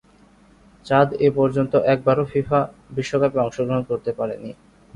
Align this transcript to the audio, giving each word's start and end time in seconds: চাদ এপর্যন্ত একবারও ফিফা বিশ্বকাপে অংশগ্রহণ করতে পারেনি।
চাদ 0.85 1.07
এপর্যন্ত 1.27 1.73
একবারও 1.93 2.23
ফিফা 2.31 2.59
বিশ্বকাপে 2.95 3.37
অংশগ্রহণ 3.41 3.83
করতে 3.89 4.11
পারেনি। 4.19 4.51